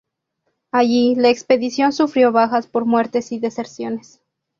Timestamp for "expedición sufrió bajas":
1.29-2.65